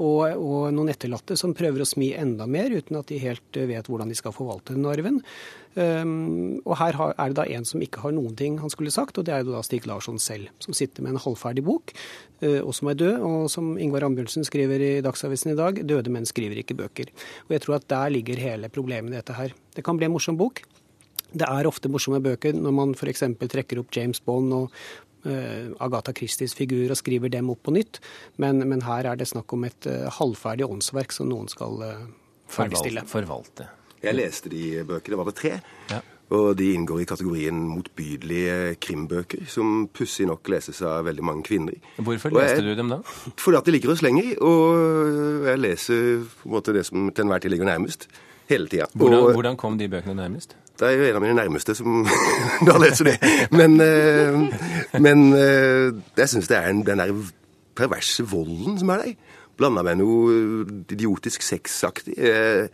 Og, 0.00 0.23
og 0.33 0.71
noen 0.73 0.92
etterlatte 0.95 1.37
som 1.37 1.52
prøver 1.57 1.83
å 1.85 1.88
smi 1.88 2.11
enda 2.16 2.47
mer, 2.49 2.73
uten 2.73 2.97
at 2.97 3.11
de 3.11 3.19
helt 3.21 3.59
eh, 3.59 3.69
vet 3.69 3.88
hvordan 3.90 4.09
de 4.09 4.16
skal 4.16 4.33
forvalte 4.33 4.73
den 4.73 4.88
arven. 4.88 5.21
Um, 5.76 6.57
og 6.64 6.73
her 6.80 6.97
har, 6.99 7.12
er 7.21 7.30
det 7.30 7.37
da 7.38 7.45
en 7.54 7.66
som 7.69 7.83
ikke 7.85 8.00
har 8.02 8.14
noen 8.16 8.33
ting 8.38 8.57
han 8.59 8.73
skulle 8.73 8.90
sagt, 8.90 9.21
og 9.21 9.28
det 9.28 9.37
er 9.37 9.45
jo 9.45 9.52
da 9.52 9.61
Stig 9.62 9.85
Larsson 9.87 10.19
selv, 10.19 10.49
som 10.64 10.75
sitter 10.75 11.04
med 11.04 11.14
en 11.14 11.23
halvferdig 11.23 11.62
bok, 11.69 11.92
uh, 12.42 12.62
og 12.64 12.73
som 12.76 12.90
er 12.90 12.99
død. 12.99 13.21
Og 13.28 13.47
som 13.52 13.71
Ingvar 13.76 14.09
Ambjørnsen 14.09 14.49
skriver 14.49 14.83
i 14.83 14.92
Dagsavisen 15.04 15.52
i 15.52 15.59
dag, 15.61 15.85
døde 15.85 16.12
menn 16.12 16.28
skriver 16.28 16.62
ikke 16.64 16.78
bøker. 16.80 17.12
Og 17.47 17.57
jeg 17.59 17.66
tror 17.66 17.78
at 17.78 17.88
der 17.92 18.16
ligger 18.16 18.40
hele 18.40 18.73
problemet 18.73 19.12
i 19.12 19.21
dette 19.21 19.37
her. 19.37 19.54
Det 19.76 19.85
kan 19.87 20.00
bli 20.00 20.09
en 20.09 20.16
morsom 20.16 20.40
bok. 20.40 20.64
Det 21.30 21.47
er 21.47 21.69
ofte 21.69 21.90
morsomme 21.92 22.19
bøker 22.25 22.57
når 22.59 22.75
man 22.75 22.97
f.eks. 22.97 23.23
trekker 23.38 23.78
opp 23.83 23.95
James 23.95 24.19
Bond 24.25 24.50
og 24.57 24.80
Agatha 25.25 26.12
Christies 26.17 26.55
figurer 26.55 26.91
og 26.95 26.97
skriver 27.00 27.29
dem 27.33 27.50
opp 27.53 27.62
på 27.67 27.75
nytt, 27.75 28.00
men, 28.39 28.62
men 28.69 28.83
her 28.87 29.05
er 29.12 29.17
det 29.21 29.29
snakk 29.29 29.53
om 29.53 29.65
et 29.69 29.87
eh, 29.87 30.07
halvferdig 30.17 30.65
åndsverk 30.69 31.12
som 31.12 31.29
noen 31.29 31.49
skal 31.53 31.83
uh, 31.85 32.07
ferdigstille. 32.49 33.05
Forvalte. 33.07 33.69
Jeg 34.00 34.17
leste 34.17 34.49
de 34.49 34.81
bøkene, 34.89 35.19
var 35.21 35.29
det 35.29 35.37
tre? 35.37 35.53
Ja. 35.91 36.00
Og 36.31 36.53
de 36.57 36.69
inngår 36.77 37.00
i 37.03 37.07
kategorien 37.11 37.57
motbydelige 37.69 38.77
krimbøker, 38.81 39.43
som 39.50 39.89
pussig 39.93 40.29
nok 40.31 40.47
leses 40.49 40.79
av 40.87 41.03
veldig 41.09 41.25
mange 41.27 41.43
kvinner. 41.49 41.75
Hvorfor 41.99 42.31
leste 42.31 42.62
jeg- 42.62 42.71
du 42.71 42.75
dem 42.79 42.89
da? 42.89 43.00
Fordi 43.37 43.59
at 43.59 43.65
det 43.67 43.75
ligger 43.75 43.91
oss 43.91 44.03
lenger, 44.07 44.39
og 44.41 45.47
jeg 45.50 45.59
leser 45.59 46.23
på 46.23 46.47
en 46.47 46.55
måte 46.55 46.73
det 46.73 46.87
som 46.87 47.11
til 47.11 47.25
enhver 47.25 47.43
tid 47.43 47.50
ligger 47.50 47.67
nærmest. 47.67 48.07
Hele 48.49 48.69
tida. 48.69 48.87
Hvordan, 48.95 49.33
hvordan 49.35 49.57
kom 49.57 49.77
de 49.79 49.89
bøkene 49.89 50.15
nærmest? 50.15 50.57
Det 50.80 50.88
er 50.88 50.96
jo 50.96 51.08
en 51.10 51.18
av 51.18 51.25
mine 51.25 51.37
nærmeste 51.37 51.75
som 51.78 52.00
da 52.68 52.76
leser 52.80 53.10
det. 53.12 53.16
Men, 53.52 53.76
eh, 53.84 54.38
men 55.00 55.26
eh, 55.37 55.90
jeg 56.18 56.32
syns 56.32 56.49
det 56.50 56.56
er 56.58 56.70
en, 56.72 56.80
den 56.87 57.02
der 57.02 57.12
perverse 57.76 58.25
volden 58.28 58.78
som 58.80 58.94
er 58.96 59.04
der. 59.04 59.37
Blanda 59.60 59.84
med 59.84 60.00
noe 60.00 60.40
idiotisk 60.88 61.44
sexaktig. 61.44 62.16
Eh, 62.16 62.70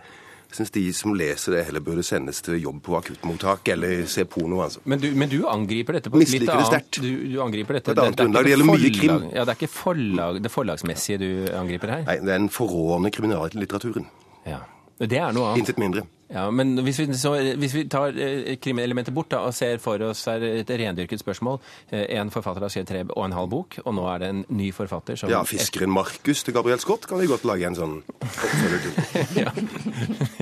Jeg 0.46 0.60
syns 0.60 0.70
de 0.76 0.82
som 0.94 1.12
leser 1.18 1.52
det, 1.56 1.64
heller 1.66 1.82
burde 1.84 2.04
sendes 2.06 2.38
til 2.46 2.54
jobb 2.62 2.78
på 2.86 2.94
akuttmottak 2.96 3.66
eller 3.74 4.04
se 4.08 4.22
porno, 4.30 4.60
altså. 4.62 4.78
Men 4.86 5.00
du, 5.02 5.08
men 5.18 5.28
du 5.28 5.40
angriper 5.50 5.98
dette 5.98 6.08
på 6.08 6.20
et 6.22 6.30
litt 6.30 6.46
det 6.46 6.54
annet 6.54 7.00
du, 7.02 7.08
du 7.32 7.40
angriper 7.42 7.76
dette, 7.80 7.90
På 7.90 7.98
et 7.98 8.04
annet 8.04 8.22
er 8.22 8.22
ikke 8.22 8.22
grunnlag. 8.22 8.46
Det 8.46 8.52
gjelder 8.52 8.68
mye 8.70 8.92
krim. 8.94 9.26
Ja, 9.34 9.42
det 9.42 9.52
er 9.52 9.58
ikke 9.58 9.72
forlag, 9.74 10.38
det 10.46 10.52
forlagsmessige 10.54 11.18
du 11.20 11.28
angriper 11.58 11.92
her? 11.96 12.06
Nei, 12.06 12.16
det 12.22 12.32
er 12.36 12.40
en 12.44 12.48
forrådende 12.54 13.10
kriminallitteraturen. 13.18 14.06
Ja. 14.46 14.62
Det 15.02 15.18
er 15.18 15.34
noe 15.34 15.50
annet. 15.50 15.64
Intet 15.66 15.82
mindre. 15.82 16.06
Ja, 16.26 16.48
men 16.50 16.74
hvis 16.82 16.98
vi, 16.98 17.06
så, 17.14 17.36
hvis 17.54 17.74
vi 17.76 17.84
tar 17.90 18.16
eh, 18.18 18.56
krimeelementet 18.58 19.14
bort 19.14 19.30
da, 19.30 19.44
og 19.46 19.54
ser 19.54 19.78
for 19.82 20.02
oss 20.08 20.24
er 20.32 20.42
et 20.48 20.72
rendyrket 20.80 21.22
spørsmål 21.22 21.60
eh, 21.94 22.18
En 22.18 22.32
forfatter 22.34 22.66
har 22.66 22.72
skrevet 22.72 22.90
tre 22.90 23.02
og 23.06 23.22
en 23.28 23.36
halv 23.36 23.52
bok, 23.52 23.78
og 23.84 23.94
nå 23.94 24.08
er 24.10 24.24
det 24.24 24.32
en 24.32 24.42
ny 24.58 24.72
forfatter 24.74 25.20
som 25.20 25.30
Ja, 25.30 25.44
fiskeren 25.46 25.94
Markus 25.94 26.42
til 26.42 26.56
Gabriel 26.56 26.82
Scott 26.82 27.06
kan 27.06 27.22
vi 27.22 27.30
godt 27.30 27.46
lage 27.46 27.70
en 27.70 27.78
sånn 27.78 27.94
oppfølger 28.16 28.82
til. 28.82 28.98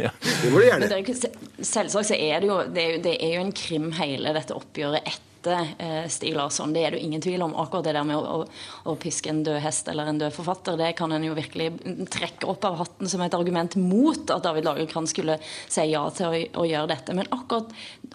ja. 0.07 0.15
Det 0.15 0.55
må 0.55 0.65
du 0.65 0.67
gjerne. 0.71 0.89
er 0.89 1.13
selvsagt 1.61 2.11
så 2.15 2.17
er 2.17 2.41
det 2.41 2.49
jo, 2.49 2.59
det 2.65 2.83
er 2.83 2.97
jo, 2.97 3.05
det 3.05 3.15
er 3.21 3.37
jo 3.37 3.45
en 3.45 3.55
krim, 3.57 3.93
hele 4.01 4.33
dette 4.37 4.57
oppgjøret 4.57 5.05
etter 5.05 5.34
eh, 5.53 6.07
Stig 6.09 6.35
Larsson. 6.37 6.73
Det 6.75 6.85
er 6.85 6.95
det 6.95 7.01
jo 7.01 7.09
ingen 7.09 7.23
tvil 7.25 7.43
om. 7.45 7.55
Akkurat 7.61 7.85
det 7.85 7.95
der 7.97 8.07
med 8.09 8.17
å, 8.17 8.41
å, 8.45 8.91
å 8.91 8.97
piske 9.01 9.31
en 9.33 9.43
død 9.47 9.61
hest 9.65 9.89
eller 9.91 10.09
en 10.11 10.21
død 10.21 10.35
forfatter, 10.37 10.79
det 10.81 10.93
kan 10.99 11.13
en 11.13 11.27
jo 11.27 11.37
virkelig 11.37 11.71
trekke 12.15 12.49
opp 12.51 12.65
av 12.69 12.79
hatten 12.83 13.11
som 13.11 13.23
et 13.25 13.37
argument 13.37 13.77
mot 13.81 14.31
at 14.31 14.45
David 14.45 14.69
Lagerkrantz 14.69 15.15
skulle 15.15 15.39
si 15.43 15.87
ja 15.91 16.05
til 16.15 16.31
å, 16.31 16.43
å 16.63 16.69
gjøre 16.69 16.93
dette. 16.95 17.17
Men 17.17 17.31
akkurat, 17.35 17.73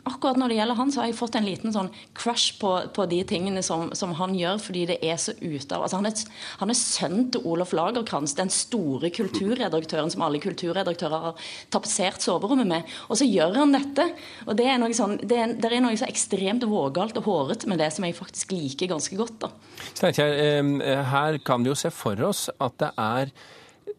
akkurat 0.07 0.39
når 0.39 0.51
det 0.51 0.59
gjelder 0.59 0.79
han, 0.79 0.91
så 0.93 1.01
har 1.01 1.09
jeg 1.09 1.17
fått 1.19 1.37
en 1.39 1.47
liten 1.47 1.73
sånn 1.75 1.91
crush 2.17 2.59
på, 2.61 2.71
på 2.95 3.05
de 3.11 3.21
tingene 3.27 3.63
som, 3.65 3.89
som 3.97 4.13
han 4.19 4.35
gjør, 4.37 4.61
fordi 4.63 4.85
det 4.93 4.99
er 5.05 5.19
så 5.21 5.35
ute 5.39 5.75
av 5.75 5.85
altså 5.85 5.99
han, 5.99 6.09
er, 6.09 6.23
han 6.61 6.73
er 6.73 6.79
sønn 6.79 7.27
til 7.33 7.45
Olof 7.49 7.73
Lagerkrantz, 7.75 8.35
den 8.37 8.51
store 8.53 9.11
kulturredaktøren 9.13 10.11
som 10.13 10.25
alle 10.25 10.41
kulturredaktører 10.43 11.27
har 11.29 11.51
tapetsert 11.73 12.23
soverommet 12.23 12.69
med. 12.69 12.97
Og 13.09 13.19
så 13.19 13.27
gjør 13.27 13.61
han 13.61 13.75
dette. 13.75 14.05
Og 14.47 14.57
det 14.59 14.67
er 14.69 14.81
noe 14.81 14.95
sånn, 14.95 15.17
det 15.21 15.39
er, 15.39 15.55
det 15.59 15.71
er 15.71 15.83
noe 15.83 15.99
så 15.99 16.09
ekstremt 16.09 16.65
vågalt 16.69 17.17
og 17.19 17.29
hårete 17.29 17.69
med 17.69 17.81
det 17.81 17.91
som 17.95 18.05
jeg 18.07 18.17
faktisk 18.17 18.55
liker 18.55 18.93
ganske 18.93 19.19
godt. 19.19 19.37
da. 19.45 19.53
Steinkjer, 19.93 20.35
eh, 20.39 21.05
her 21.13 21.39
kan 21.45 21.63
vi 21.63 21.73
jo 21.73 21.79
se 21.79 21.91
for 21.93 22.19
oss 22.29 22.47
at 22.57 22.77
det 22.81 22.93
er 22.99 23.33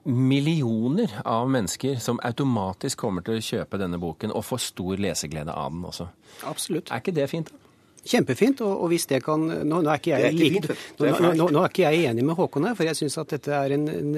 millioner 0.04 1.12
av 1.24 1.50
mennesker 1.50 1.98
som 2.02 2.20
automatisk 2.24 3.00
kommer 3.04 3.24
til 3.26 3.38
å 3.38 3.44
kjøpe 3.44 3.80
denne 3.80 4.00
boken 4.00 4.34
og 4.34 4.46
få 4.46 4.60
stor 4.60 5.00
leseglede 5.00 5.54
av 5.54 5.74
den 5.74 5.84
også. 5.88 6.08
Absolutt. 6.48 6.90
Er 6.90 7.02
ikke 7.02 7.16
det 7.16 7.28
fint? 7.32 7.52
da? 7.52 7.66
Kjempefint. 8.00 8.62
Og, 8.64 8.72
og, 8.72 8.86
hvis 8.92 9.06
det 9.10 9.20
kan 9.24 9.42
Nå, 9.44 9.80
nå 9.82 9.90
er 9.90 10.00
ikke 10.00 10.14
jeg, 10.14 10.36
like, 10.36 10.62
fint, 10.72 11.00
nå, 11.00 11.10
nå, 11.36 11.48
nå, 11.52 11.60
er 11.60 11.72
ikke 11.72 11.84
jeg 11.84 12.06
enig 12.10 12.24
med 12.24 12.38
Håkon 12.38 12.68
her, 12.70 12.76
for 12.78 12.88
jeg 12.88 12.96
syns 12.96 13.18
at 13.20 13.34
dette 13.34 13.52
er 13.56 13.76
en, 13.76 13.86
en, 13.92 14.16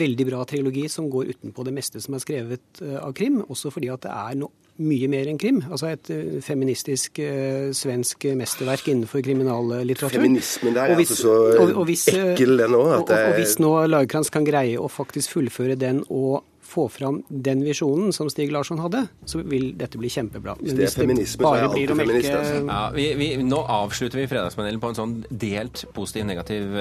veldig 0.00 0.26
bra 0.30 0.40
trilogi 0.48 0.86
som 0.92 1.10
går 1.12 1.34
utenpå 1.34 1.66
det 1.66 1.74
meste 1.76 2.00
som 2.02 2.16
er 2.16 2.24
skrevet 2.24 2.82
uh, 2.82 3.00
av 3.04 3.14
krim. 3.16 3.42
Også 3.48 3.72
fordi 3.74 3.90
at 3.92 4.06
det 4.06 4.14
er 4.14 4.40
no, 4.40 4.50
mye 4.80 5.08
mer 5.12 5.30
enn 5.30 5.40
krim. 5.40 5.62
Altså 5.68 5.90
et 5.92 6.12
uh, 6.12 6.36
feministisk 6.44 7.20
uh, 7.22 7.70
svensk 7.76 8.28
mesterverk 8.38 8.90
innenfor 8.92 9.24
kriminallitteratur. 9.24 10.20
Feminismen 10.20 10.76
der 10.76 10.94
er 10.94 11.00
hvis, 11.00 11.14
altså 11.16 11.26
så 11.26 11.64
og, 11.64 11.74
og 11.82 11.88
hvis, 11.90 12.06
ekkel, 12.12 12.56
den 12.60 12.76
òg. 12.78 12.94
Og, 13.00 13.10
og, 13.10 13.34
hvis 13.38 13.58
nå 13.62 13.74
Lagerkrantz 13.90 14.32
kan 14.32 14.46
greie 14.46 14.78
å 14.80 14.88
faktisk 14.90 15.36
fullføre 15.38 15.78
den 15.80 16.04
og 16.08 16.40
få 16.70 16.84
fram 16.92 17.16
den 17.28 17.64
visjonen 17.66 18.12
som 18.14 18.28
Stig 18.30 18.52
Larsson 18.54 18.78
hadde, 18.78 19.00
så 19.26 19.40
vil 19.42 19.72
dette 19.78 19.98
bli 19.98 20.06
kjempebra. 20.12 20.54
Hvis 20.60 20.76
det 20.78 20.84
er 20.86 20.92
feminisme, 20.94 21.42
så 21.42 21.50
er 21.50 21.58
jeg 21.58 21.70
alltid 21.70 21.92
feminist. 21.96 22.28
Altså. 22.30 22.60
Ja, 22.68 22.82
vi, 22.94 23.06
vi, 23.18 23.28
nå 23.42 23.58
avslutter 23.74 24.20
vi 24.20 24.28
Fredagspanelen 24.30 24.78
på 24.82 24.92
en 24.92 24.98
sånn 25.00 25.16
delt 25.30 25.82
positiv-negativ 25.96 26.78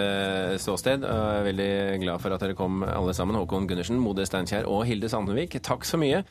ståsted. 0.62 1.08
Jeg 1.10 1.40
er 1.40 1.48
veldig 1.48 1.72
glad 2.06 2.22
for 2.22 2.38
at 2.38 2.46
dere 2.46 2.58
kom 2.60 2.84
alle 2.86 3.18
sammen. 3.18 3.40
Håkon 3.42 3.66
Gundersen, 3.72 3.98
Mode 4.04 4.30
Steinkjer 4.30 4.70
og 4.70 4.86
Hilde 4.86 5.10
Sandvik, 5.10 5.58
takk 5.66 5.90
så 5.90 5.98
mye. 5.98 6.22